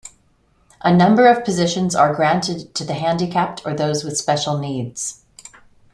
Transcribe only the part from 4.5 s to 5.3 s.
needs.